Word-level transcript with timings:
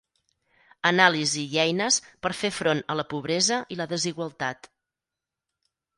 'Anàlisi 0.89 1.43
i 1.57 1.59
eines 1.65 1.99
per 2.27 2.31
fer 2.39 2.51
front 2.57 2.81
a 2.95 2.95
la 3.03 3.07
pobresa 3.15 3.61
i 3.77 3.81
la 3.83 3.91
desigualtat' 3.93 4.71